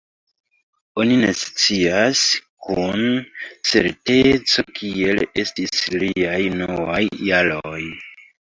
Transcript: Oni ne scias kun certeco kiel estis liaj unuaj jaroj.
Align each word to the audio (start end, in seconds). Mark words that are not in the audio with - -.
Oni 1.01 1.17
ne 1.23 1.27
scias 1.41 2.23
kun 2.67 3.03
certeco 3.73 4.67
kiel 4.81 5.23
estis 5.45 5.87
liaj 6.05 6.41
unuaj 6.51 7.05
jaroj. 7.31 7.81